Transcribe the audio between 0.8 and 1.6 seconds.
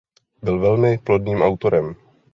plodným